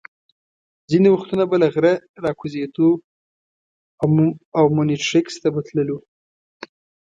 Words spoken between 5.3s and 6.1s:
ته به تللو.